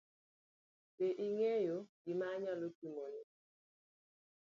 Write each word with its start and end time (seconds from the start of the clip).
Be 0.97 1.07
ing'eyo 1.25 1.77
gima 2.03 2.25
anyalo 2.35 2.67
timoni? 2.77 3.21